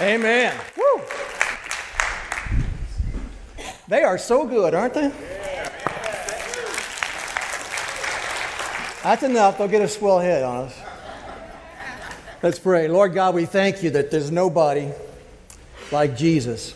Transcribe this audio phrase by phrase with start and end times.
[0.00, 0.54] Amen.
[0.76, 1.02] Woo.
[3.88, 5.12] They are so good, aren't they?
[9.02, 9.56] That's enough.
[9.56, 10.78] They'll get a swell head on us.
[12.42, 12.88] Let's pray.
[12.88, 14.90] Lord God, we thank you that there's nobody
[15.90, 16.74] like Jesus.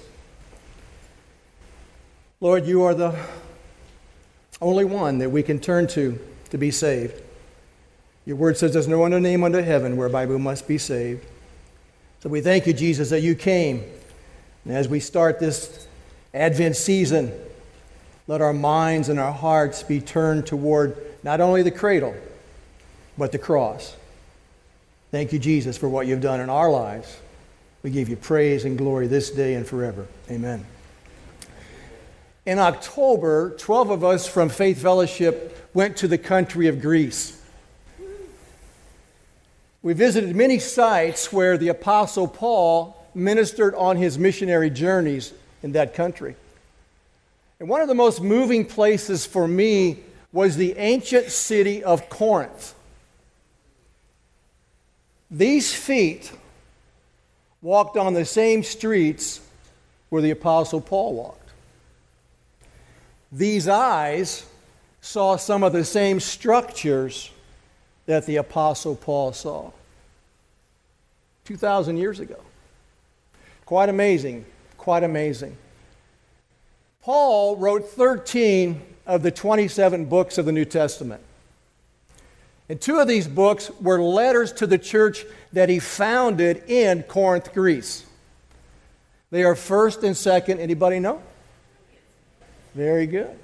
[2.41, 3.19] Lord, you are the
[4.63, 6.19] only one that we can turn to
[6.51, 7.21] to be saved.
[8.25, 11.27] Your word says there's no other name under heaven whereby we must be saved.
[12.21, 13.83] So we thank you, Jesus, that you came.
[14.65, 15.87] And as we start this
[16.35, 17.33] Advent season,
[18.27, 22.15] let our minds and our hearts be turned toward not only the cradle,
[23.17, 23.97] but the cross.
[25.11, 27.19] Thank you, Jesus, for what you've done in our lives.
[27.83, 30.07] We give you praise and glory this day and forever.
[30.31, 30.65] Amen.
[32.45, 37.40] In October, 12 of us from Faith Fellowship went to the country of Greece.
[39.83, 45.95] We visited many sites where the Apostle Paul ministered on his missionary journeys in that
[45.95, 46.37] country.
[47.59, 50.01] And one of the most moving places for me
[50.33, 52.75] was the ancient city of Corinth.
[55.31, 56.33] These feet
[57.63, 59.41] walked on the same streets
[60.09, 61.51] where the Apostle Paul walked.
[63.33, 64.45] These eyes
[65.01, 67.31] saw some of the same structures
[68.11, 69.71] that the Apostle Paul saw
[71.45, 72.41] 2,000 years ago.
[73.65, 75.57] Quite amazing, quite amazing.
[77.03, 81.23] Paul wrote 13 of the 27 books of the New Testament.
[82.69, 87.55] And two of these books were letters to the church that he founded in Corinth,
[87.55, 88.05] Greece.
[89.31, 90.59] They are first and second.
[90.59, 91.23] Anybody know?
[92.75, 93.39] Very good.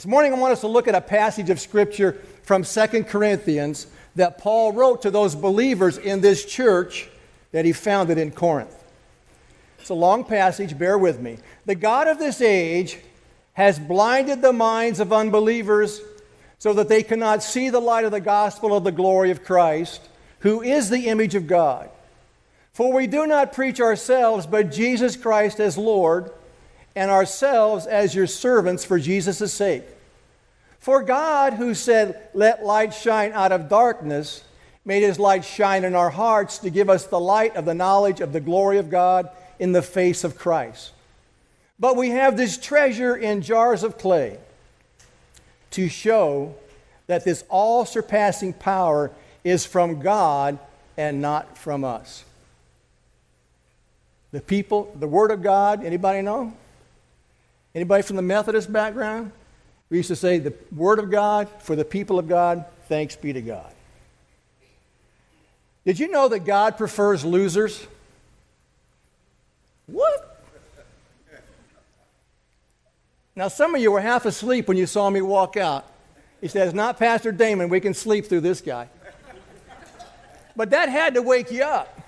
[0.00, 2.12] This morning I want us to look at a passage of scripture
[2.44, 7.10] from Second Corinthians that Paul wrote to those believers in this church
[7.52, 8.74] that he founded in Corinth.
[9.78, 11.36] It's a long passage, bear with me.
[11.66, 12.96] The God of this age
[13.52, 16.00] has blinded the minds of unbelievers
[16.58, 20.00] so that they cannot see the light of the gospel of the glory of Christ,
[20.38, 21.90] who is the image of God.
[22.72, 26.32] For we do not preach ourselves, but Jesus Christ as Lord,
[26.96, 29.84] and ourselves as your servants for Jesus' sake.
[30.80, 34.42] For God, who said, Let light shine out of darkness,
[34.84, 38.20] made his light shine in our hearts to give us the light of the knowledge
[38.20, 40.92] of the glory of God in the face of Christ.
[41.78, 44.38] But we have this treasure in jars of clay
[45.72, 46.54] to show
[47.06, 49.10] that this all surpassing power
[49.44, 50.58] is from God
[50.96, 52.24] and not from us.
[54.32, 56.52] The people, the Word of God, anybody know?
[57.74, 59.32] Anybody from the Methodist background?
[59.90, 63.32] We used to say the Word of God for the people of God, thanks be
[63.32, 63.72] to God.
[65.84, 67.86] Did you know that God prefers losers?
[69.86, 70.26] What?
[73.34, 75.86] Now, some of you were half asleep when you saw me walk out.
[76.40, 78.88] He says, Not Pastor Damon, we can sleep through this guy.
[80.54, 82.00] But that had to wake you up.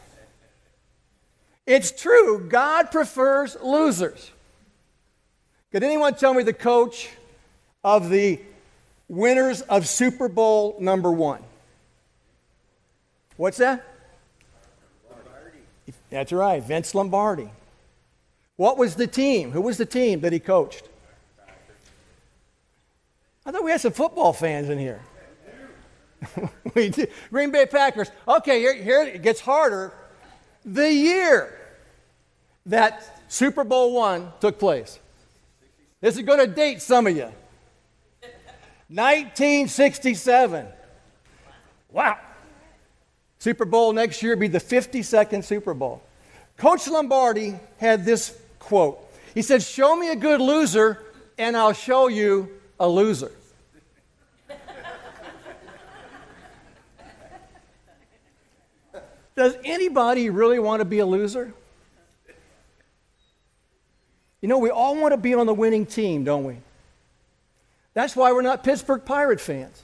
[1.67, 4.31] It's true, God prefers losers.
[5.71, 7.09] Could anyone tell me the coach
[7.85, 8.41] of the
[9.09, 11.43] winners of Super Bowl number one?
[13.37, 13.85] What's that?
[15.11, 15.59] Lombardi.
[16.11, 17.51] That's right, Vince Lombardi.
[18.57, 19.51] What was the team?
[19.51, 20.89] Who was the team that he coached?
[23.45, 25.01] I thought we had some football fans in here.
[26.75, 27.07] we do.
[27.31, 28.11] Green Bay Packers.
[28.29, 29.93] Okay, here, here it gets harder.
[30.65, 31.59] The year
[32.67, 35.01] that Super Bowl one took place.
[36.01, 37.33] This is going to date some of you.
[38.95, 40.67] 1967.
[41.91, 42.19] Wow.
[43.39, 46.03] Super Bowl next year be the 52nd Super Bowl.
[46.59, 48.99] Coach Lombardi had this quote.
[49.35, 50.99] He said, Show me a good loser,
[51.39, 53.33] and I'll show you a loser.
[59.35, 61.55] Does anybody really want to be a loser?
[64.43, 66.59] You know, we all want to be on the winning team, don't we?
[67.95, 69.83] That's why we're not Pittsburgh Pirate fans.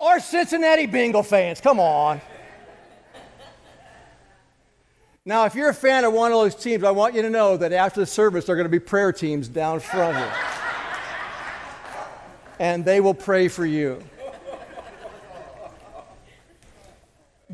[0.00, 1.60] or Cincinnati Bengal fans.
[1.60, 2.20] Come on.
[5.24, 7.58] Now, if you're a fan of one of those teams, I want you to know
[7.58, 10.32] that after the service, there are going to be prayer teams down front here.
[12.58, 14.02] and they will pray for you.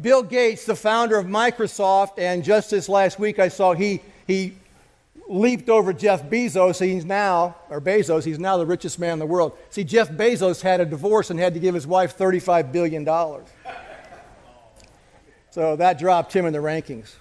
[0.05, 4.53] Bill Gates, the founder of Microsoft, and just this last week I saw he, he
[5.27, 6.79] leaped over Jeff Bezos.
[6.79, 9.57] He's now, or Bezos, he's now the richest man in the world.
[9.71, 13.07] See, Jeff Bezos had a divorce and had to give his wife $35 billion.
[15.51, 17.15] So that dropped him in the rankings.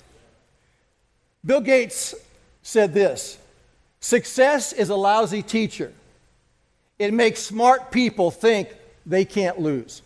[1.46, 2.14] Bill Gates
[2.64, 3.38] said this
[4.02, 5.94] Success is a lousy teacher.
[7.00, 8.68] It makes smart people think
[9.06, 10.02] they can't lose.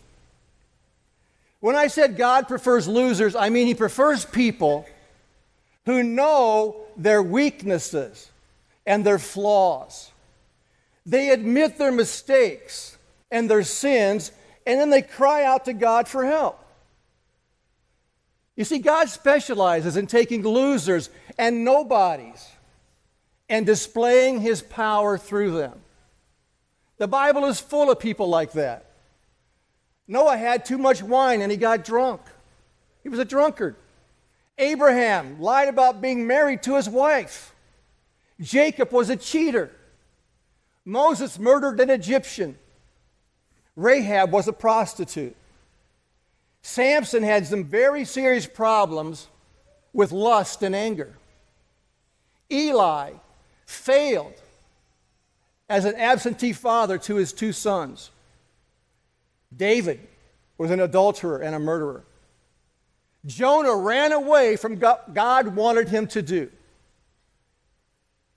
[1.59, 4.85] When I said God prefers losers, I mean He prefers people
[5.85, 8.29] who know their weaknesses
[8.85, 10.11] and their flaws.
[11.05, 12.97] They admit their mistakes
[13.31, 14.31] and their sins,
[14.65, 16.63] and then they cry out to God for help.
[18.55, 22.49] You see, God specializes in taking losers and nobodies
[23.47, 25.79] and displaying his power through them.
[26.97, 28.86] The Bible is full of people like that.
[30.07, 32.21] Noah had too much wine and he got drunk.
[33.03, 33.75] He was a drunkard.
[34.57, 37.53] Abraham lied about being married to his wife.
[38.39, 39.71] Jacob was a cheater.
[40.85, 42.57] Moses murdered an Egyptian.
[43.75, 45.35] Rahab was a prostitute.
[46.61, 49.27] Samson had some very serious problems
[49.93, 51.13] with lust and anger.
[52.51, 53.11] Eli
[53.65, 54.33] failed
[55.69, 58.11] as an absentee father to his two sons.
[59.55, 59.99] David
[60.57, 62.03] was an adulterer and a murderer.
[63.25, 66.49] Jonah ran away from what God wanted him to do.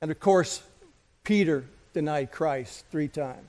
[0.00, 0.62] And of course,
[1.24, 3.48] Peter denied Christ three times.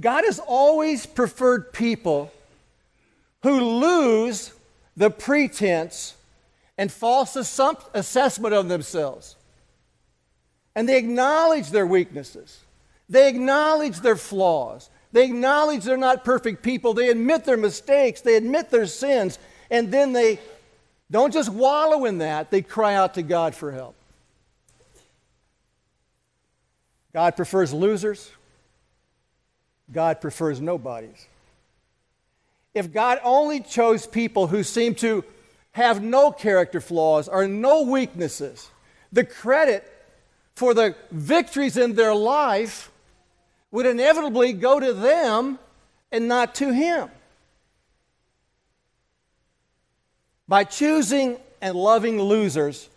[0.00, 2.32] God has always preferred people
[3.42, 4.52] who lose
[4.96, 6.14] the pretense
[6.76, 9.36] and false assessment of themselves.
[10.74, 12.60] And they acknowledge their weaknesses,
[13.08, 16.94] they acknowledge their flaws, they acknowledge they're not perfect people.
[16.94, 18.22] They admit their mistakes.
[18.22, 19.38] They admit their sins.
[19.70, 20.38] And then they
[21.10, 23.94] don't just wallow in that, they cry out to God for help.
[27.12, 28.30] God prefers losers.
[29.92, 31.26] God prefers nobodies.
[32.74, 35.22] If God only chose people who seem to
[35.72, 38.70] have no character flaws or no weaknesses,
[39.12, 39.86] the credit
[40.54, 42.90] for the victories in their life
[43.72, 45.58] would inevitably go to them
[46.12, 47.08] and not to him.
[50.46, 52.88] By choosing and loving losers,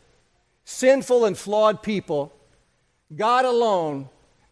[0.65, 2.33] sinful and flawed people,
[3.15, 4.09] God alone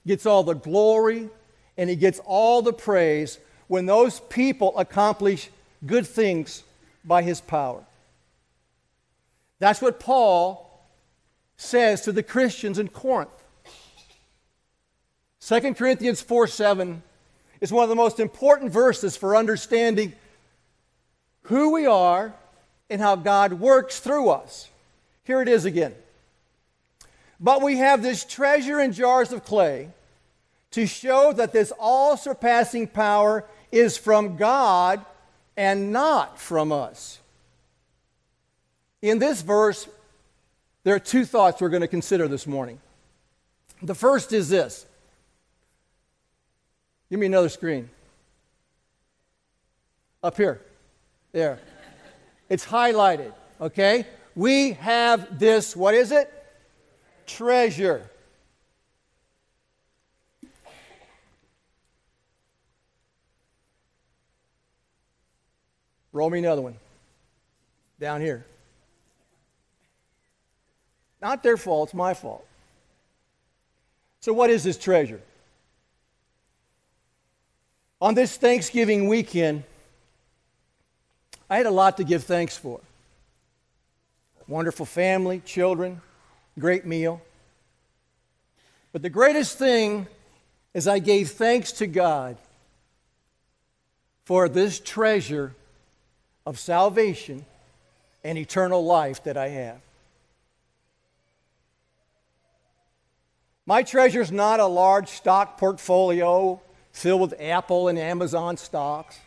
[0.07, 1.29] gets all the glory
[1.77, 3.37] and he gets all the praise
[3.67, 5.49] when those people accomplish
[5.85, 6.63] good things
[7.03, 7.83] by his power.
[9.59, 10.87] That's what Paul
[11.57, 13.42] says to the Christians in Corinth.
[15.45, 17.03] 2 Corinthians 4 7
[17.59, 20.13] is one of the most important verses for understanding
[21.43, 22.33] who we are
[22.89, 24.69] and how God works through us.
[25.25, 25.93] Here it is again.
[27.41, 29.89] But we have this treasure in jars of clay
[30.71, 35.05] to show that this all surpassing power is from God
[35.57, 37.19] and not from us.
[39.01, 39.89] In this verse,
[40.85, 42.79] there are two thoughts we're going to consider this morning.
[43.81, 44.85] The first is this
[47.13, 47.91] Give me another screen.
[50.23, 50.63] Up here.
[51.31, 51.59] There.
[52.49, 53.31] It's highlighted,
[53.61, 54.07] okay?
[54.33, 56.33] We have this, what is it?
[57.27, 58.09] Treasure.
[66.13, 66.77] Roll me another one.
[67.99, 68.43] Down here.
[71.21, 72.43] Not their fault, it's my fault.
[74.21, 75.21] So, what is this treasure?
[78.03, 79.63] On this Thanksgiving weekend,
[81.49, 82.81] I had a lot to give thanks for.
[84.45, 86.01] Wonderful family, children,
[86.59, 87.21] great meal.
[88.91, 90.07] But the greatest thing
[90.73, 92.35] is I gave thanks to God
[94.25, 95.55] for this treasure
[96.45, 97.45] of salvation
[98.21, 99.79] and eternal life that I have.
[103.65, 106.59] My treasure is not a large stock portfolio
[106.93, 109.19] filled with Apple and Amazon stocks.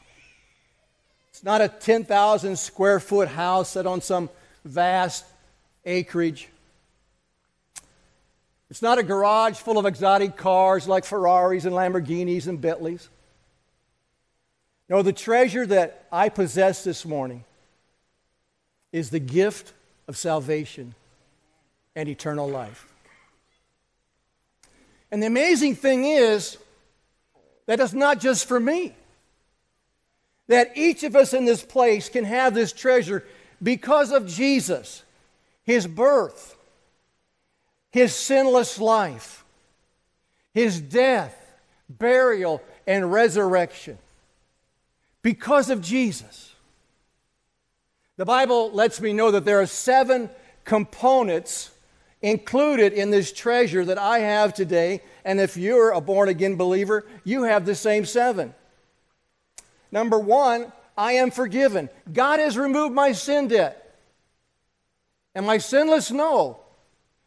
[1.30, 4.30] It's not a 10,000 square foot house set on some
[4.64, 5.26] vast
[5.84, 6.48] acreage.
[8.70, 13.08] It's not a garage full of exotic cars like Ferraris and Lamborghinis and Bentleys.
[14.88, 17.44] No, the treasure that I possess this morning
[18.92, 19.72] is the gift
[20.08, 20.94] of salvation
[21.94, 22.86] and eternal life.
[25.10, 26.56] And the amazing thing is,
[27.66, 28.94] that is not just for me.
[30.48, 33.24] That each of us in this place can have this treasure
[33.62, 35.02] because of Jesus,
[35.64, 36.56] his birth,
[37.90, 39.44] his sinless life,
[40.54, 41.36] his death,
[41.88, 43.98] burial, and resurrection
[45.22, 46.54] because of Jesus.
[48.16, 50.30] The Bible lets me know that there are seven
[50.64, 51.70] components
[52.22, 55.02] included in this treasure that I have today.
[55.26, 58.54] And if you're a born again believer, you have the same seven.
[59.90, 61.90] Number one, I am forgiven.
[62.10, 63.98] God has removed my sin debt.
[65.34, 66.12] Am I sinless?
[66.12, 66.60] No.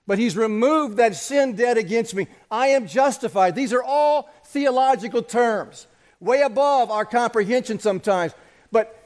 [0.07, 2.27] But He's removed that sin debt against me.
[2.49, 3.53] I am justified.
[3.53, 5.85] These are all theological terms,
[6.21, 8.31] way above our comprehension sometimes.
[8.71, 8.97] But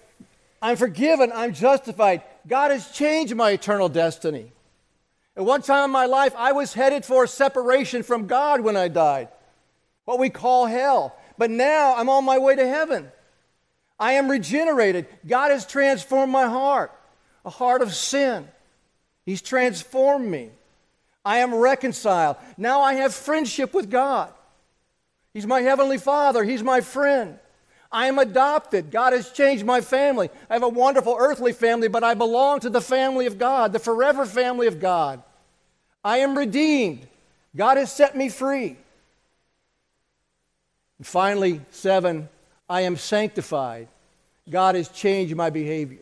[0.62, 1.32] I'm forgiven.
[1.34, 2.22] I'm justified.
[2.48, 4.52] God has changed my eternal destiny.
[5.36, 8.88] At one time in my life, I was headed for separation from God when I
[8.88, 9.30] died,
[10.06, 11.16] what we call hell.
[11.38, 13.12] But now I'm on my way to heaven.
[14.00, 15.08] I am regenerated.
[15.26, 16.92] God has transformed my heart,
[17.46, 18.48] a heart of sin.
[19.26, 20.52] He's transformed me.
[21.26, 22.38] I am reconciled.
[22.58, 24.32] Now I have friendship with God.
[25.34, 27.40] He's my heavenly Father, He's my friend.
[27.94, 28.90] I am adopted.
[28.90, 30.32] God has changed my family.
[30.50, 33.80] I have a wonderful earthly family, but I belong to the family of God, the
[33.80, 35.22] forever family of God.
[36.04, 37.08] I am redeemed.
[37.56, 38.78] God has set me free.
[40.98, 42.30] And finally, seven,
[42.68, 43.88] I am sanctified.
[44.50, 46.00] God has changed my behavior.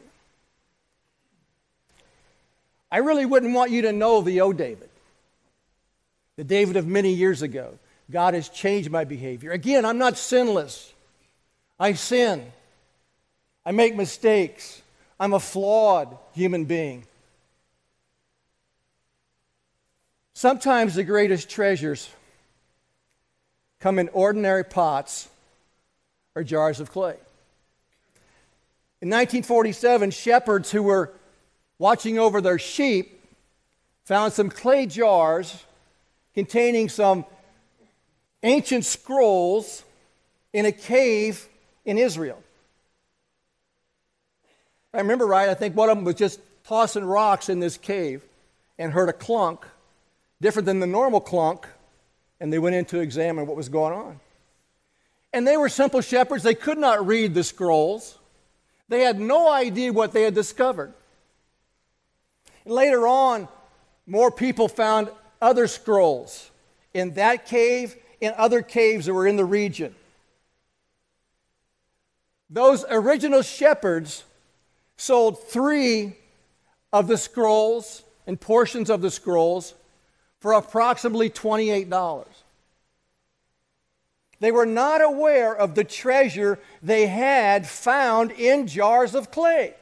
[2.89, 4.89] I really wouldn't want you to know the O David,
[6.37, 7.77] the David of many years ago.
[8.09, 9.51] God has changed my behavior.
[9.51, 10.90] Again, I'm not sinless.
[11.81, 12.45] I sin.
[13.65, 14.83] I make mistakes.
[15.19, 17.07] I'm a flawed human being.
[20.35, 22.07] Sometimes the greatest treasures
[23.79, 25.27] come in ordinary pots
[26.35, 27.17] or jars of clay.
[29.01, 31.11] In 1947, shepherds who were
[31.79, 33.23] watching over their sheep
[34.05, 35.63] found some clay jars
[36.35, 37.25] containing some
[38.43, 39.83] ancient scrolls
[40.53, 41.47] in a cave
[41.85, 42.41] in Israel.
[44.93, 48.23] I remember right, I think one of them was just tossing rocks in this cave
[48.77, 49.65] and heard a clunk,
[50.41, 51.67] different than the normal clunk,
[52.39, 54.19] and they went in to examine what was going on.
[55.33, 58.17] And they were simple shepherds, they could not read the scrolls.
[58.89, 60.93] They had no idea what they had discovered.
[62.65, 63.47] Later on,
[64.05, 65.09] more people found
[65.41, 66.51] other scrolls
[66.93, 69.95] in that cave, in other caves that were in the region.
[72.51, 74.25] Those original shepherds
[74.97, 76.17] sold three
[76.91, 79.73] of the scrolls and portions of the scrolls
[80.41, 82.25] for approximately $28.
[84.41, 89.75] They were not aware of the treasure they had found in jars of clay.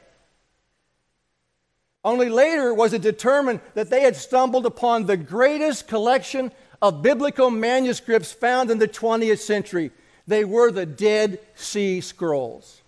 [2.04, 7.50] Only later was it determined that they had stumbled upon the greatest collection of biblical
[7.50, 9.90] manuscripts found in the 20th century.
[10.30, 12.82] They were the Dead Sea Scrolls.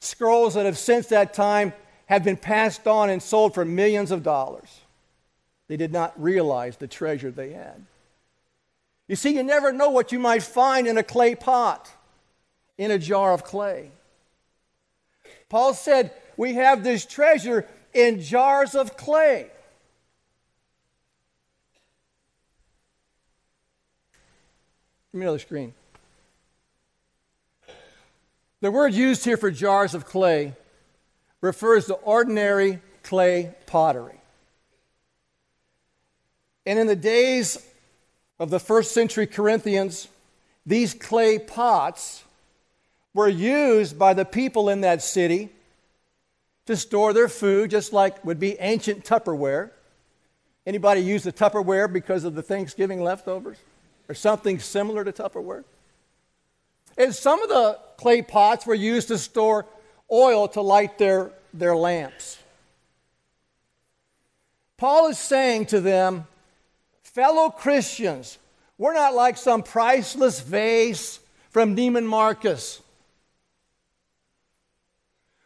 [0.00, 1.74] Scrolls that have since that time
[2.06, 4.80] have been passed on and sold for millions of dollars.
[5.68, 7.84] They did not realize the treasure they had.
[9.08, 11.90] You see, you never know what you might find in a clay pot,
[12.78, 13.90] in a jar of clay.
[15.50, 19.50] Paul said, We have this treasure in jars of clay.
[25.14, 25.74] Give me another screen.
[28.60, 30.54] The word used here for jars of clay
[31.40, 34.20] refers to ordinary clay pottery.
[36.66, 37.64] And in the days
[38.40, 40.08] of the first century Corinthians,
[40.66, 42.24] these clay pots
[43.14, 45.48] were used by the people in that city
[46.66, 49.70] to store their food, just like would be ancient Tupperware.
[50.66, 53.58] Anybody use the Tupperware because of the Thanksgiving leftovers?
[54.08, 55.64] Or something similar to Tupperware?
[56.96, 59.66] And some of the clay pots were used to store
[60.10, 62.38] oil to light their, their lamps.
[64.76, 66.26] Paul is saying to them,
[67.02, 68.38] fellow Christians,
[68.76, 71.20] we're not like some priceless vase
[71.50, 72.82] from Neiman Marcus.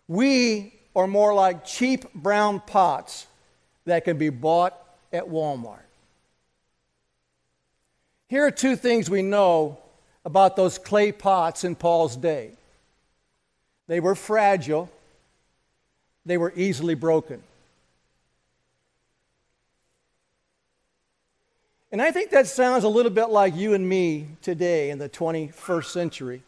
[0.06, 3.26] We are more like cheap brown pots
[3.84, 4.74] that can be bought
[5.12, 5.87] at Walmart.
[8.28, 9.78] Here are two things we know
[10.24, 12.52] about those clay pots in Paul's day
[13.86, 14.90] they were fragile,
[16.26, 17.42] they were easily broken.
[21.90, 25.08] And I think that sounds a little bit like you and me today in the
[25.08, 26.42] 21st century.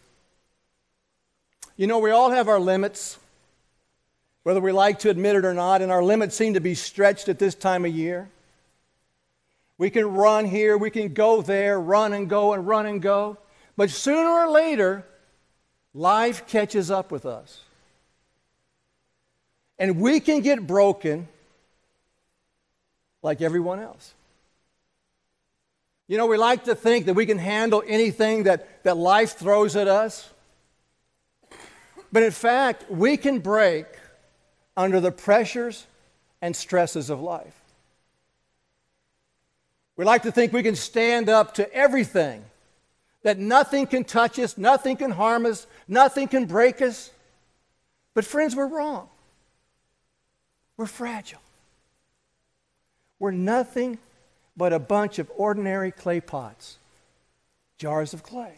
[1.79, 3.19] You know, we all have our limits,
[4.43, 7.31] whether we like to admit it or not, and our limits seem to be stretched
[7.31, 8.29] at this time of year.
[9.81, 13.39] We can run here, we can go there, run and go and run and go.
[13.79, 15.07] But sooner or later,
[15.95, 17.63] life catches up with us.
[19.79, 21.29] And we can get broken
[23.23, 24.13] like everyone else.
[26.09, 29.77] You know, we like to think that we can handle anything that, that life throws
[29.77, 30.29] at us.
[32.13, 33.87] But in fact, we can break
[34.77, 35.87] under the pressures
[36.43, 37.60] and stresses of life.
[40.01, 42.43] We like to think we can stand up to everything,
[43.23, 47.11] that nothing can touch us, nothing can harm us, nothing can break us.
[48.15, 49.11] But, friends, we're wrong.
[50.79, 51.43] We're fragile.
[53.19, 53.99] We're nothing
[54.57, 56.79] but a bunch of ordinary clay pots,
[57.77, 58.55] jars of clay.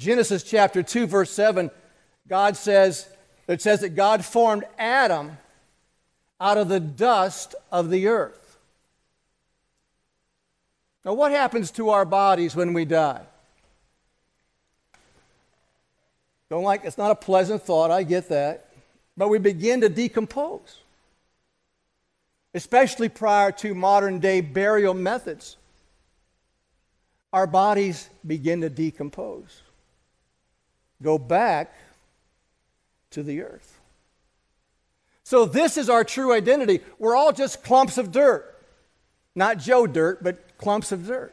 [0.00, 1.70] Genesis chapter 2, verse 7,
[2.26, 3.08] God says,
[3.46, 5.38] it says that God formed Adam
[6.40, 8.45] out of the dust of the earth.
[11.06, 13.22] Now, what happens to our bodies when we die?
[16.50, 18.70] Don't like it's not a pleasant thought, I get that.
[19.16, 20.80] But we begin to decompose
[22.56, 25.58] especially prior to modern day burial methods,
[27.30, 29.60] our bodies begin to decompose,
[31.02, 31.74] go back
[33.10, 33.78] to the earth.
[35.22, 36.80] So, this is our true identity.
[36.98, 38.54] We're all just clumps of dirt.
[39.34, 41.32] Not Joe dirt, but clumps of dirt.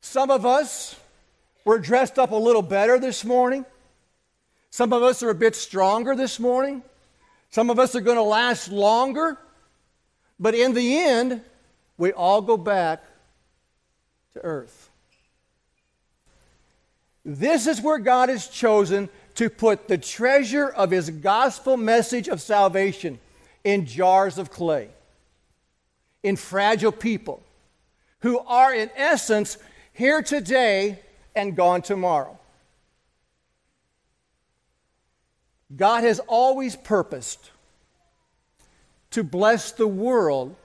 [0.00, 0.96] Some of us
[1.64, 3.64] were dressed up a little better this morning.
[4.70, 6.82] Some of us are a bit stronger this morning.
[7.50, 9.38] Some of us are going to last longer,
[10.38, 11.42] but in the end,
[11.96, 13.02] we all go back
[14.34, 14.90] to earth.
[17.24, 22.40] This is where God has chosen to put the treasure of his gospel message of
[22.40, 23.18] salvation
[23.64, 24.88] in jars of clay,
[26.22, 27.42] in fragile people
[28.20, 29.58] who are, in essence,
[29.92, 30.98] here today
[31.34, 32.38] and gone tomorrow.
[35.74, 37.50] God has always purposed
[39.10, 40.56] to bless the world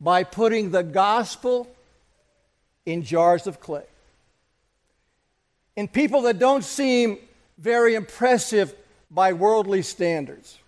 [0.00, 1.68] by putting the gospel
[2.84, 3.84] in jars of clay.
[5.76, 7.18] In people that don't seem
[7.58, 8.74] very impressive
[9.10, 10.58] by worldly standards.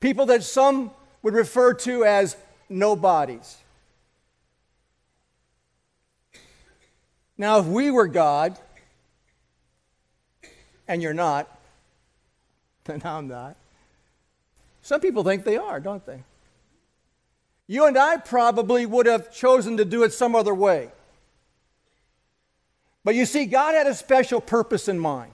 [0.00, 0.90] People that some
[1.24, 2.36] would refer to as
[2.68, 3.56] nobodies.
[7.36, 8.56] Now, if we were God,
[10.86, 11.48] and you're not,
[12.84, 13.56] then I'm not.
[14.82, 16.22] Some people think they are, don't they?
[17.66, 20.90] You and I probably would have chosen to do it some other way.
[23.02, 25.32] But you see, God had a special purpose in mind,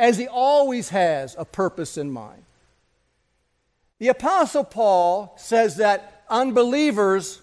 [0.00, 2.42] as He always has a purpose in mind.
[3.98, 7.40] The Apostle Paul says that unbelievers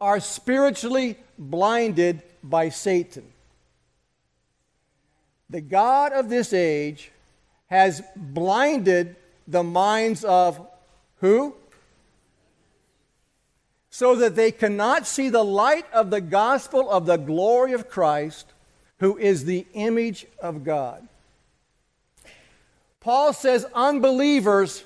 [0.00, 3.24] are spiritually blinded by Satan.
[5.48, 7.10] The God of this age
[7.66, 9.16] has blinded
[9.48, 10.64] the minds of
[11.16, 11.54] who?
[13.90, 18.46] So that they cannot see the light of the gospel of the glory of Christ,
[18.98, 21.06] who is the image of God.
[23.00, 24.84] Paul says unbelievers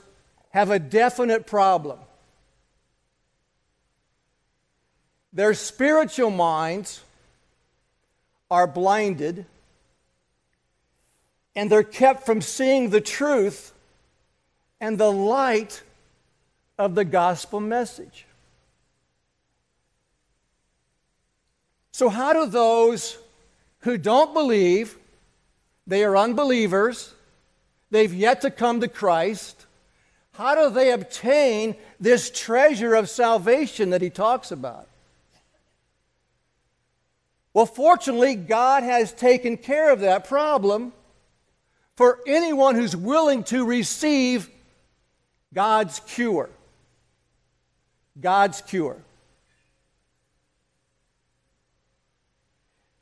[0.54, 1.98] have a definite problem.
[5.32, 7.02] Their spiritual minds
[8.48, 9.46] are blinded
[11.56, 13.72] and they're kept from seeing the truth
[14.80, 15.82] and the light
[16.78, 18.24] of the gospel message.
[21.90, 23.18] So, how do those
[23.80, 24.96] who don't believe,
[25.84, 27.12] they are unbelievers,
[27.90, 29.64] they've yet to come to Christ,
[30.34, 34.88] how do they obtain this treasure of salvation that he talks about?
[37.52, 40.92] Well, fortunately, God has taken care of that problem
[41.96, 44.50] for anyone who's willing to receive
[45.52, 46.50] God's cure.
[48.20, 48.96] God's cure.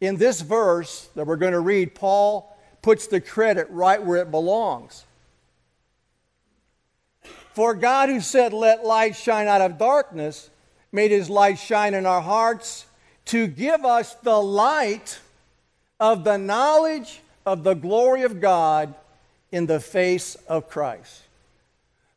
[0.03, 4.31] In this verse that we're going to read, Paul puts the credit right where it
[4.31, 5.05] belongs.
[7.55, 10.51] For God, who said, Let light shine out of darkness,
[10.91, 12.87] made his light shine in our hearts
[13.27, 15.19] to give us the light
[16.01, 18.95] of the knowledge of the glory of God
[19.51, 21.23] in the face of Christ.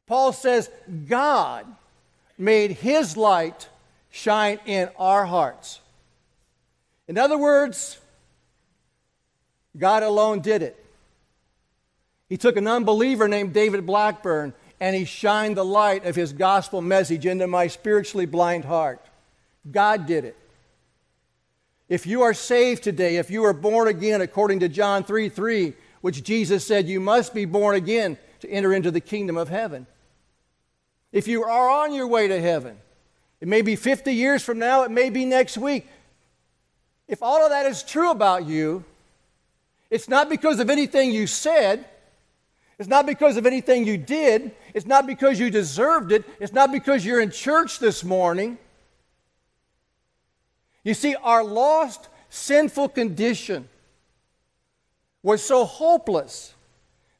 [0.07, 0.69] Paul says,
[1.07, 1.65] God
[2.37, 3.67] made his light
[4.11, 5.81] shine in our hearts.
[7.07, 7.99] In other words,
[9.77, 10.81] God alone did it.
[12.29, 16.81] He took an unbeliever named David Blackburn and He shined the light of His gospel
[16.81, 19.05] message into my spiritually blind heart.
[19.71, 20.37] God did it.
[21.87, 25.73] If you are saved today, if you are born again according to John 3 3,
[26.01, 29.87] which Jesus said you must be born again to enter into the kingdom of heaven.
[31.11, 32.77] If you are on your way to heaven,
[33.39, 35.87] it may be 50 years from now, it may be next week.
[37.07, 38.83] If all of that is true about you,
[39.89, 41.85] it's not because of anything you said,
[42.77, 46.71] it's not because of anything you did, it's not because you deserved it, it's not
[46.71, 48.57] because you're in church this morning.
[50.83, 53.67] You see, our lost, sinful condition
[55.23, 56.53] was so hopeless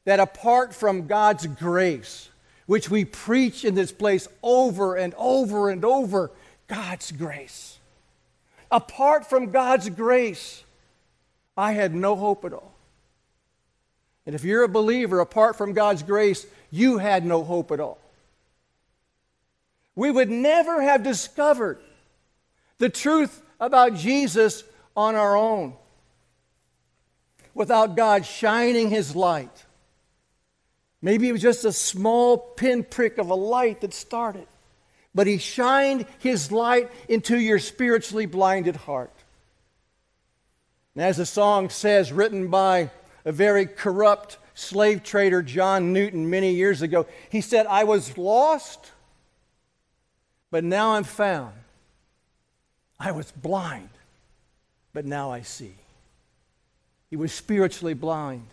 [0.04, 2.28] that apart from God's grace,
[2.66, 6.30] which we preach in this place over and over and over,
[6.68, 7.78] God's grace.
[8.70, 10.62] Apart from God's grace,
[11.56, 12.75] I had no hope at all.
[14.26, 17.98] And if you're a believer, apart from God's grace, you had no hope at all.
[19.94, 21.78] We would never have discovered
[22.78, 24.64] the truth about Jesus
[24.96, 25.74] on our own
[27.54, 29.64] without God shining His light.
[31.00, 34.46] Maybe it was just a small pinprick of a light that started,
[35.14, 39.12] but He shined His light into your spiritually blinded heart.
[40.94, 42.90] And as the song says, written by
[43.26, 48.92] a very corrupt slave trader, John Newton, many years ago, he said, I was lost,
[50.50, 51.52] but now I'm found.
[52.98, 53.90] I was blind,
[54.94, 55.74] but now I see.
[57.10, 58.46] He was spiritually blind,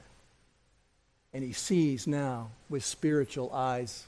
[1.33, 4.05] and he sees now with spiritual eyes.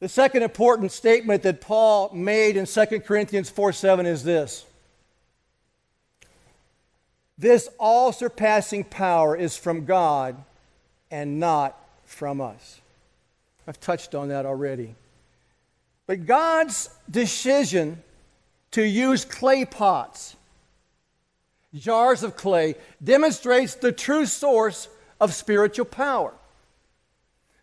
[0.00, 4.66] The second important statement that Paul made in 2 Corinthians 4 7 is this
[7.42, 10.36] This all surpassing power is from God
[11.10, 12.80] and not from us.
[13.66, 14.94] I've touched on that already.
[16.06, 18.00] But God's decision
[18.70, 20.36] to use clay pots,
[21.74, 24.86] jars of clay, demonstrates the true source
[25.20, 26.32] of spiritual power.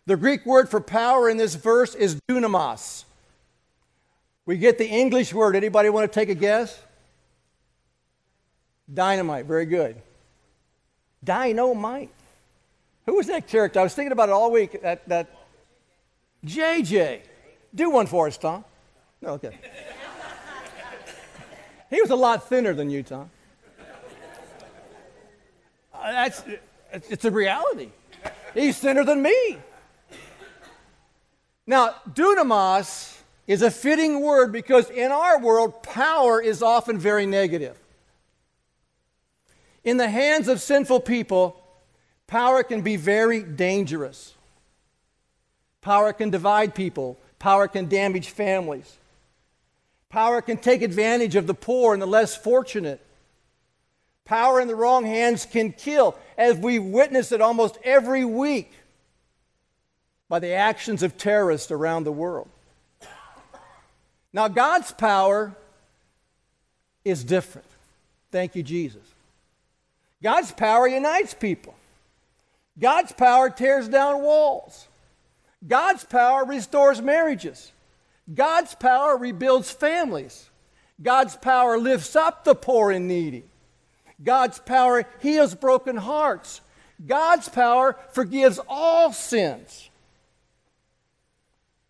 [0.04, 3.04] The Greek word for power in this verse is dunamis.
[4.44, 5.56] We get the English word.
[5.56, 6.78] Anybody want to take a guess?
[8.92, 9.46] Dynamite.
[9.46, 9.96] Very good.
[11.22, 12.10] Dynamite.
[13.06, 13.80] Who was that character?
[13.80, 14.82] I was thinking about it all week.
[14.82, 15.28] That, that
[16.44, 17.20] JJ.
[17.74, 18.64] Do one for us, Tom.
[19.20, 19.58] No, okay.
[21.90, 23.30] he was a lot thinner than you, Tom.
[25.92, 26.42] Uh, that's,
[26.92, 27.90] it's a reality.
[28.54, 29.58] He's thinner than me.
[31.66, 37.79] Now, dunamis is a fitting word because in our world, power is often very negative.
[39.84, 41.62] In the hands of sinful people,
[42.26, 44.34] power can be very dangerous.
[45.80, 48.98] Power can divide people, Power can damage families.
[50.10, 53.00] Power can take advantage of the poor and the less fortunate.
[54.26, 58.70] Power in the wrong hands can kill, as we witness it almost every week
[60.28, 62.48] by the actions of terrorists around the world.
[64.32, 65.56] Now, God's power
[67.04, 67.66] is different.
[68.30, 69.02] Thank you, Jesus.
[70.22, 71.74] God's power unites people.
[72.78, 74.86] God's power tears down walls.
[75.66, 77.72] God's power restores marriages.
[78.32, 80.48] God's power rebuilds families.
[81.02, 83.44] God's power lifts up the poor and needy.
[84.22, 86.60] God's power heals broken hearts.
[87.04, 89.88] God's power forgives all sins.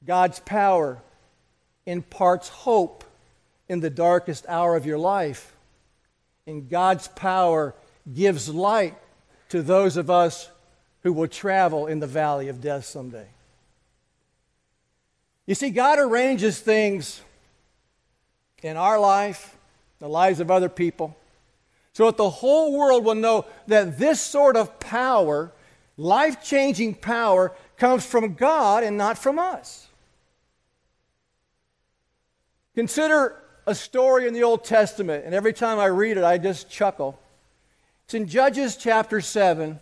[0.05, 1.03] God's power
[1.87, 3.05] imparts hope
[3.69, 5.55] in the darkest hour of your life.
[6.47, 7.75] And God's power
[8.13, 8.97] gives light
[9.51, 10.51] to those of us
[11.03, 13.27] who will travel in the valley of death someday.
[15.47, 17.21] You see, God arranges things
[18.63, 19.57] in our life,
[19.99, 21.17] the lives of other people,
[21.93, 25.51] so that the whole world will know that this sort of power,
[25.97, 29.89] life changing power, comes from God and not from us.
[32.75, 33.37] Consider
[33.67, 37.19] a story in the Old Testament, and every time I read it, I just chuckle.
[38.11, 39.79] It's in Judges chapter 7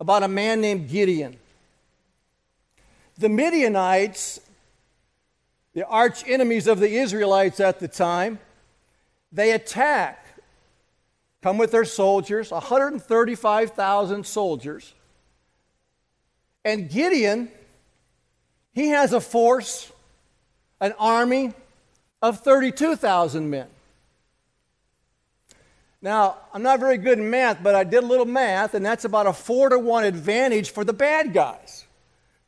[0.00, 1.36] about a man named Gideon.
[3.18, 4.40] The Midianites
[5.72, 8.40] the arch enemies of the Israelites at the time,
[9.30, 10.26] they attack,
[11.40, 14.92] come with their soldiers, 135,000 soldiers.
[16.64, 17.48] And Gideon,
[18.72, 19.92] he has a force,
[20.80, 21.52] an army
[22.20, 23.68] of 32,000 men.
[26.02, 29.04] Now, I'm not very good in math, but I did a little math, and that's
[29.04, 31.84] about a four to one advantage for the bad guys.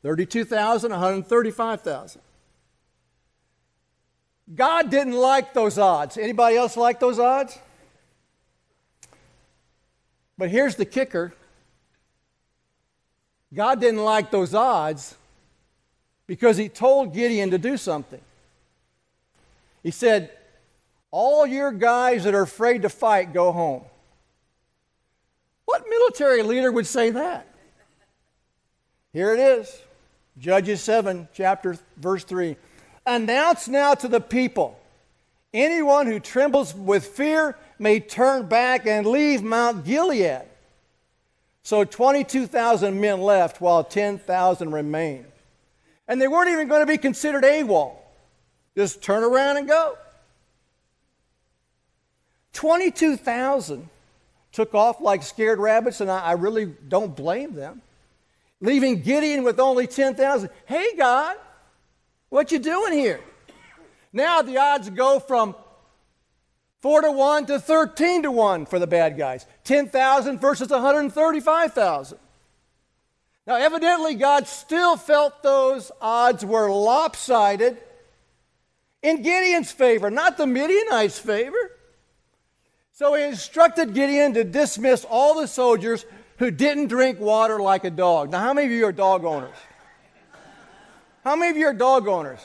[0.03, 2.23] 32,000, 135,000.
[4.55, 6.17] God didn't like those odds.
[6.17, 7.59] Anybody else like those odds?
[10.37, 11.35] But here's the kicker
[13.55, 15.15] God didn't like those odds
[16.27, 18.21] because he told Gideon to do something.
[19.83, 20.31] He said,
[21.12, 23.85] All your guys that are afraid to fight, go home.
[25.66, 27.46] What military leader would say that?
[29.12, 29.81] Here it is
[30.38, 32.57] Judges 7, chapter, verse 3.
[33.07, 34.79] Announce now to the people
[35.53, 40.42] anyone who trembles with fear may turn back and leave Mount Gilead.
[41.62, 45.27] So 22,000 men left while 10,000 remained.
[46.09, 47.94] And they weren't even going to be considered AWOL.
[48.77, 49.96] Just turn around and go.
[52.53, 53.88] 22,000
[54.53, 57.81] took off like scared rabbits, and I, I, really don't blame them.
[58.61, 60.51] Leaving Gideon with only 10,000.
[60.67, 61.37] Hey, God,
[62.29, 63.21] what you doing here?
[64.12, 65.57] Now the odds go from
[66.81, 69.47] 4 to 1 to 13 to 1 for the bad guys.
[69.65, 72.19] 10,000 versus 135,000.
[73.47, 77.77] Now, evidently, God still felt those odds were lopsided
[79.03, 81.73] in Gideon's favor, not the Midianites' favor.
[82.93, 86.05] So he instructed Gideon to dismiss all the soldiers
[86.37, 88.31] who didn't drink water like a dog.
[88.31, 89.57] Now, how many of you are dog owners?
[91.25, 92.41] How many of you are dog owners?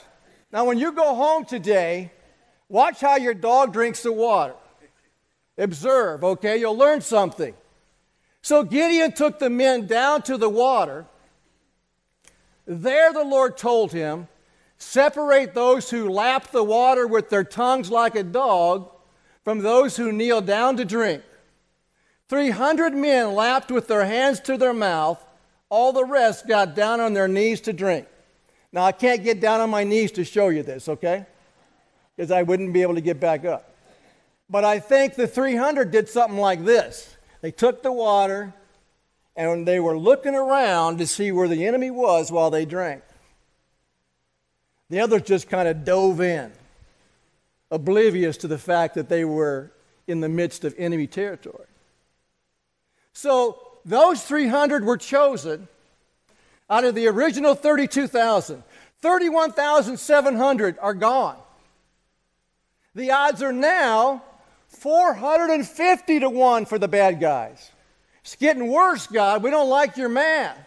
[0.52, 2.14] Now, when you go home today,
[2.70, 4.56] watch how your dog drinks the water.
[5.58, 6.58] Observe, okay?
[6.58, 7.54] You'll learn something.
[8.42, 11.06] So Gideon took the men down to the water.
[12.66, 14.30] There the Lord told him,
[14.78, 18.92] Separate those who lap the water with their tongues like a dog
[19.48, 21.24] from those who kneel down to drink.
[22.28, 25.26] 300 men lapped with their hands to their mouth.
[25.70, 28.08] All the rest got down on their knees to drink.
[28.74, 31.26] Now, I can't get down on my knees to show you this, okay?
[32.14, 33.74] Because I wouldn't be able to get back up.
[34.50, 38.54] But I think the 300 did something like this they took the water
[39.38, 43.02] and they were looking around to see where the enemy was while they drank.
[44.90, 46.52] The others just kind of dove in,
[47.72, 49.72] oblivious to the fact that they were
[50.08, 51.68] in the midst of enemy territory.
[53.14, 55.68] So those 300 were chosen
[56.70, 58.64] out of the original 32,000.
[59.02, 61.38] 31,700 are gone.
[62.96, 64.24] The odds are now
[64.70, 67.72] 450 to 1 for the bad guys.
[68.22, 69.44] It's getting worse, God.
[69.44, 70.58] We don't like your math.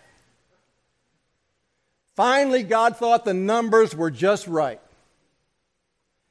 [2.17, 4.81] Finally, God thought the numbers were just right.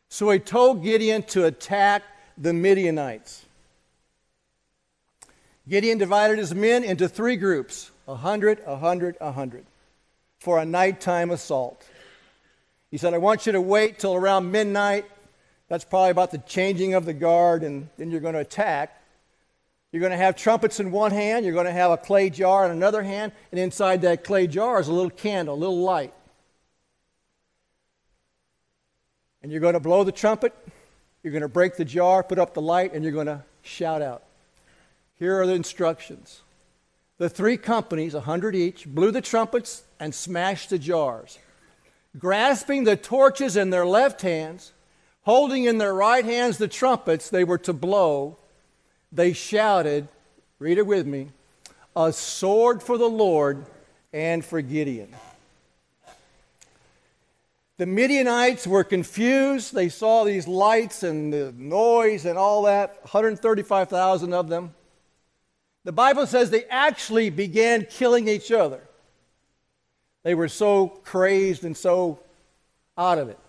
[0.09, 2.03] So he told Gideon to attack
[2.37, 3.45] the Midianites.
[5.67, 9.65] Gideon divided his men into three groups a hundred, a hundred, a hundred
[10.39, 11.85] for a nighttime assault.
[12.89, 15.05] He said, I want you to wait till around midnight
[15.69, 18.99] that's probably about the changing of the guard, and then you're going to attack.
[19.91, 22.65] You're going to have trumpets in one hand, you're going to have a clay jar
[22.65, 26.13] in another hand, and inside that clay jar is a little candle, a little light.
[29.41, 30.53] And you're going to blow the trumpet,
[31.23, 34.01] you're going to break the jar, put up the light, and you're going to shout
[34.01, 34.23] out.
[35.15, 36.41] Here are the instructions.
[37.17, 41.37] The three companies, a hundred each, blew the trumpets and smashed the jars.
[42.17, 44.71] Grasping the torches in their left hands,
[45.29, 48.37] Holding in their right hands the trumpets they were to blow,
[49.11, 50.07] they shouted,
[50.57, 51.29] read it with me,
[51.95, 53.65] a sword for the Lord
[54.11, 55.13] and for Gideon.
[57.79, 59.73] The Midianites were confused.
[59.73, 64.75] They saw these lights and the noise and all that, 135,000 of them.
[65.85, 68.81] The Bible says they actually began killing each other.
[70.21, 72.19] They were so crazed and so
[72.95, 73.39] out of it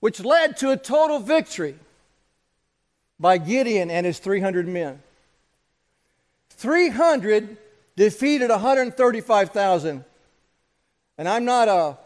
[0.00, 1.76] which led to a total victory
[3.18, 5.02] by Gideon and his 300 men.
[6.50, 7.56] 300
[7.96, 10.04] defeated 135,000.
[11.16, 11.98] And I'm not a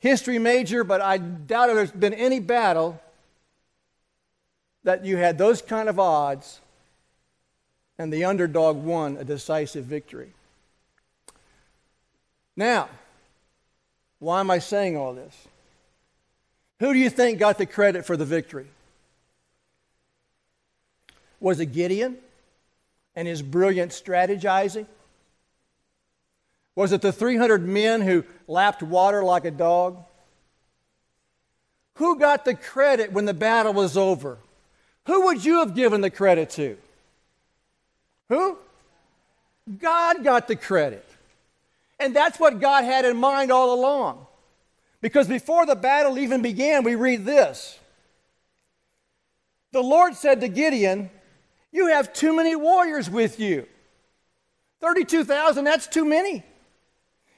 [0.00, 3.00] history major, but I doubt if there's been any battle
[4.82, 6.60] that you had those kind of odds
[7.98, 10.32] and the underdog won a decisive victory.
[12.56, 12.88] Now,
[14.18, 15.48] why am I saying all this?
[16.80, 18.66] Who do you think got the credit for the victory?
[21.40, 22.16] Was it Gideon
[23.14, 24.86] and his brilliant strategizing?
[26.74, 29.96] Was it the 300 men who lapped water like a dog?
[31.94, 34.38] Who got the credit when the battle was over?
[35.06, 36.76] Who would you have given the credit to?
[38.28, 38.58] Who?
[39.78, 41.06] God got the credit.
[41.98, 44.26] And that's what God had in mind all along.
[45.00, 47.78] Because before the battle even began, we read this
[49.72, 51.10] The Lord said to Gideon,
[51.70, 53.66] You have too many warriors with you.
[54.80, 56.42] 32,000, that's too many.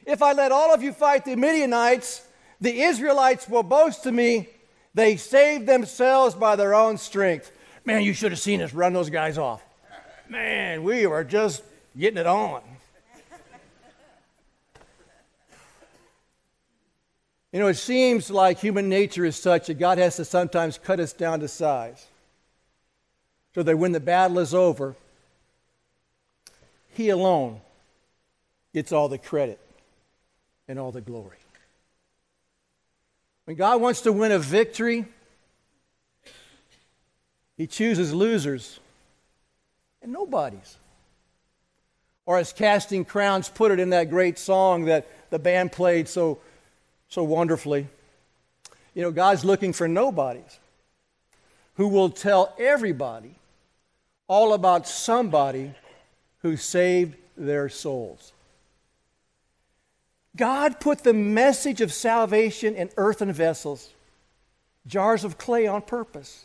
[0.05, 2.27] If I let all of you fight the Midianites,
[2.61, 4.49] the Israelites will boast to me,
[4.95, 7.51] they saved themselves by their own strength.
[7.85, 9.63] Man, you should have seen us run those guys off.
[10.29, 11.63] Man, we were just
[11.99, 12.63] getting it on.
[17.53, 21.01] You know, it seems like human nature is such that God has to sometimes cut
[21.01, 22.07] us down to size.
[23.55, 24.97] So that when the battle is over,
[26.89, 27.61] He alone
[28.73, 29.61] gets all the credit
[30.73, 31.37] and all the glory.
[33.45, 35.05] When God wants to win a victory,
[37.59, 38.81] He chooses losers
[40.01, 40.79] and nobodies.
[42.25, 46.39] Or as Casting Crowns put it in that great song that the band played so
[47.11, 47.87] so wonderfully.
[48.95, 50.59] You know, God's looking for nobodies
[51.75, 53.35] who will tell everybody
[54.27, 55.75] all about somebody
[56.39, 58.33] who saved their souls.
[60.37, 63.91] God put the message of salvation in earthen vessels,
[64.87, 66.45] jars of clay on purpose.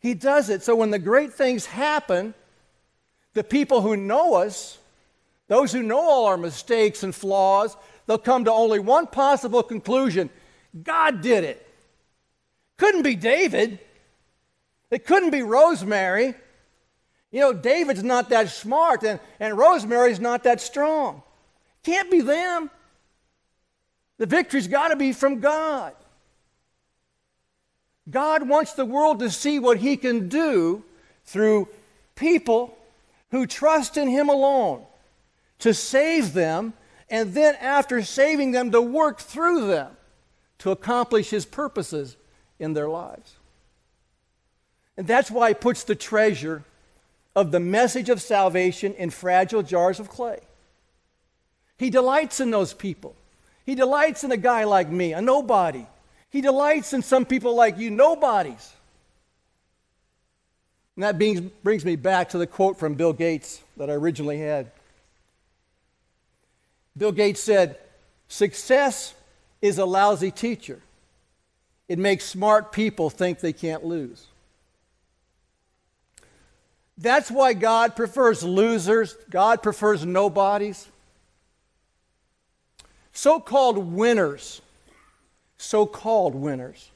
[0.00, 2.34] He does it so when the great things happen,
[3.34, 4.78] the people who know us,
[5.46, 10.28] those who know all our mistakes and flaws, they'll come to only one possible conclusion
[10.82, 11.66] God did it.
[12.78, 13.78] Couldn't be David.
[14.90, 16.34] It couldn't be Rosemary.
[17.30, 21.22] You know, David's not that smart, and, and Rosemary's not that strong.
[21.82, 22.70] Can't be them.
[24.18, 25.94] The victory's got to be from God.
[28.08, 30.84] God wants the world to see what He can do
[31.24, 31.68] through
[32.14, 32.76] people
[33.30, 34.84] who trust in Him alone
[35.60, 36.74] to save them
[37.12, 39.96] and then after saving them, to work through them
[40.58, 42.16] to accomplish his purposes
[42.58, 43.36] in their lives.
[44.96, 46.64] And that's why he puts the treasure
[47.36, 50.40] of the message of salvation in fragile jars of clay.
[51.82, 53.16] He delights in those people.
[53.66, 55.84] He delights in a guy like me, a nobody.
[56.30, 58.72] He delights in some people like you, nobodies.
[60.94, 64.38] And that brings, brings me back to the quote from Bill Gates that I originally
[64.38, 64.70] had.
[66.96, 67.78] Bill Gates said,
[68.28, 69.12] Success
[69.60, 70.80] is a lousy teacher.
[71.88, 74.24] It makes smart people think they can't lose.
[76.96, 80.86] That's why God prefers losers, God prefers nobodies.
[83.12, 84.62] So called winners,
[85.58, 86.90] so called winners,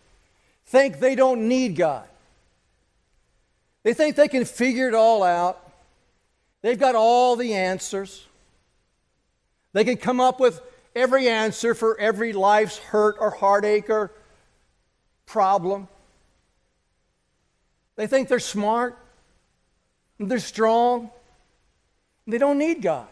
[0.66, 2.08] think they don't need God.
[3.82, 5.62] They think they can figure it all out.
[6.62, 8.26] They've got all the answers.
[9.72, 10.60] They can come up with
[10.94, 14.10] every answer for every life's hurt or heartache or
[15.26, 15.86] problem.
[17.96, 18.98] They think they're smart,
[20.18, 21.10] they're strong,
[22.26, 23.08] they don't need God.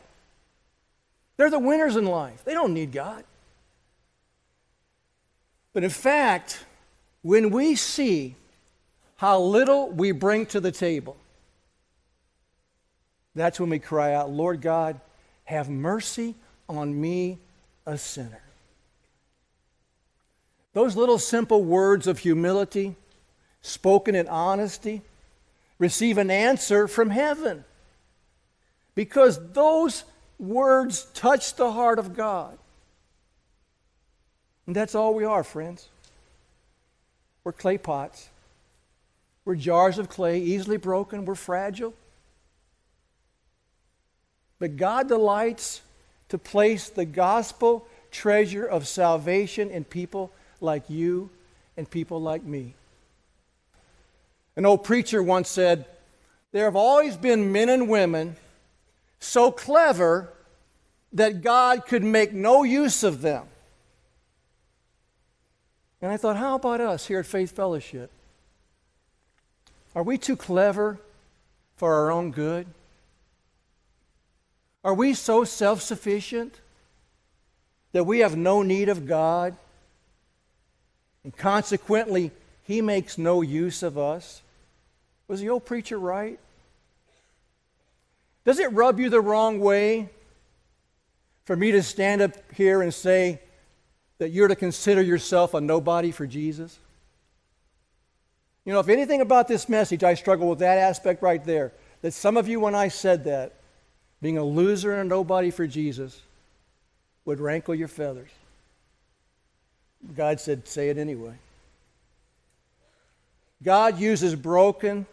[1.37, 2.45] They're the winners in life.
[2.45, 3.25] They don't need God.
[5.73, 6.65] But in fact,
[7.23, 8.37] when we see
[9.17, 11.17] how little we bring to the table,
[13.35, 15.01] that's when we cry out, Lord God,
[15.45, 16.37] have mercy
[16.69, 17.39] on me,
[17.85, 18.41] a sinner.
[20.73, 22.97] Those little simple words of humility,
[23.63, 25.03] spoken in honesty,
[25.79, 27.65] receive an answer from heaven.
[28.95, 30.05] Because those
[30.39, 32.59] words touch the heart of God.
[34.67, 35.89] And that's all we are, friends.
[37.43, 38.29] We're clay pots.
[39.45, 41.27] We're jars of clay, easily broken.
[41.27, 41.93] We're fragile.
[44.59, 45.83] But God delights
[46.31, 51.29] to place the gospel treasure of salvation in people like you
[51.77, 52.75] and people like me.
[54.57, 55.85] An old preacher once said,
[56.53, 58.37] There have always been men and women
[59.25, 60.33] so clever
[61.13, 63.47] that God could make no use of them.
[66.03, 68.11] And I thought, how about us here at Faith Fellowship?
[69.95, 70.99] Are we too clever
[71.77, 72.67] for our own good?
[74.83, 76.61] Are we so self sufficient
[77.93, 79.57] that we have no need of God?
[81.23, 82.33] And consequently,
[82.65, 84.43] He makes no use of us?
[85.27, 86.39] Was the old preacher right?
[88.45, 90.11] Does it rub you the wrong way
[91.45, 93.41] for me to stand up here and say
[94.19, 96.79] that you're to consider yourself a nobody for Jesus?
[98.65, 101.73] You know, if anything about this message, I struggle with that aspect right there.
[102.03, 103.55] That some of you, when I said that,
[104.23, 106.21] being a loser and a nobody for Jesus
[107.25, 108.31] would rankle your feathers.
[110.15, 111.35] God said, say it anyway.
[113.63, 115.07] God uses broken,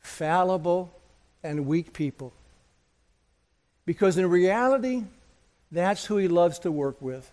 [0.00, 0.92] fallible,
[1.46, 2.32] and weak people.
[3.84, 5.04] Because in reality,
[5.72, 7.30] that's who He loves to work with.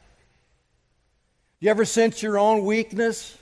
[1.60, 3.38] You ever sense your own weakness?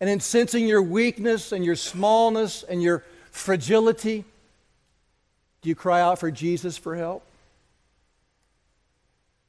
[0.00, 4.24] And in sensing your weakness and your smallness and your fragility,
[5.62, 7.24] do you cry out for Jesus for help?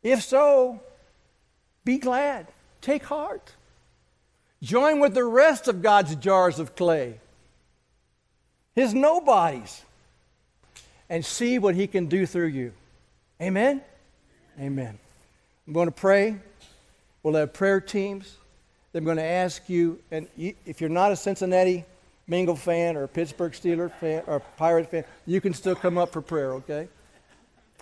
[0.01, 0.80] If so,
[1.84, 2.47] be glad.
[2.82, 3.53] Take heart.
[4.62, 7.20] Join with the rest of God's jars of clay,
[8.80, 9.82] his nobodies,
[11.10, 12.72] and see what he can do through you.
[13.42, 13.82] Amen?
[14.60, 14.98] Amen.
[15.68, 16.38] I'm going to pray.
[17.22, 18.38] We'll have prayer teams.
[18.94, 21.84] I'm going to ask you, and if you're not a Cincinnati
[22.28, 26.14] Bengal fan or a Pittsburgh Steelers fan or Pirate fan, you can still come up
[26.14, 26.88] for prayer, okay?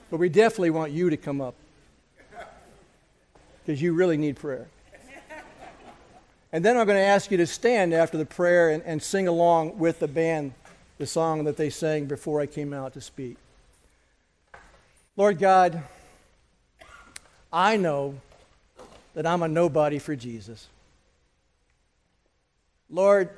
[0.10, 1.54] But we definitely want you to come up
[3.64, 4.68] because you really need prayer.
[6.52, 9.28] And then I'm going to ask you to stand after the prayer and, and sing
[9.28, 10.54] along with the band
[10.98, 13.38] the song that they sang before I came out to speak.
[15.16, 15.84] Lord God,
[17.52, 18.16] I know
[19.14, 20.68] that I'm a nobody for Jesus.
[22.90, 23.30] Lord,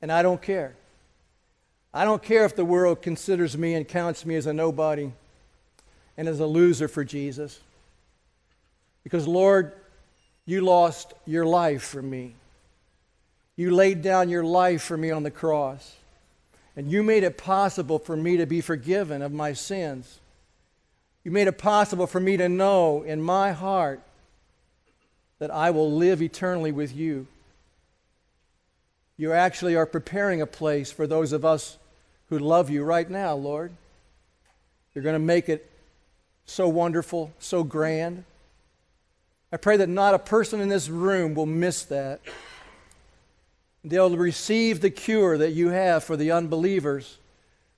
[0.00, 0.74] and I don't care.
[1.94, 5.12] I don't care if the world considers me and counts me as a nobody
[6.16, 7.60] and as a loser for Jesus.
[9.04, 9.72] Because, Lord,
[10.46, 12.34] you lost your life for me.
[13.56, 15.94] You laid down your life for me on the cross.
[16.76, 20.20] And you made it possible for me to be forgiven of my sins.
[21.24, 24.00] You made it possible for me to know in my heart
[25.38, 27.26] that I will live eternally with you
[29.22, 31.78] you actually are preparing a place for those of us
[32.28, 33.70] who love you right now, Lord.
[34.94, 35.70] You're going to make it
[36.44, 38.24] so wonderful, so grand.
[39.52, 42.20] I pray that not a person in this room will miss that.
[43.84, 47.18] They'll receive the cure that you have for the unbelievers,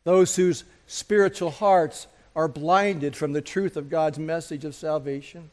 [0.05, 5.51] those whose spiritual hearts are blinded from the truth of God's message of salvation.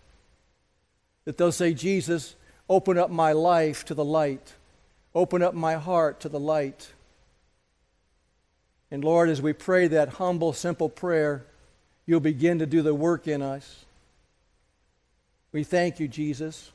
[1.26, 2.36] That they'll say, Jesus,
[2.68, 4.54] open up my life to the light.
[5.14, 6.92] Open up my heart to the light.
[8.90, 11.46] And Lord, as we pray that humble, simple prayer,
[12.06, 13.86] you'll begin to do the work in us.
[15.54, 16.72] We thank you, Jesus,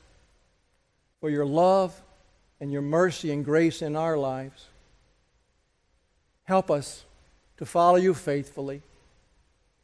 [1.19, 1.99] for your love
[2.59, 4.67] and your mercy and grace in our lives.
[6.45, 7.05] Help us
[7.57, 8.81] to follow you faithfully.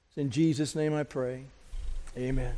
[0.09, 1.45] It's in Jesus' name I pray.
[2.17, 2.55] Amen.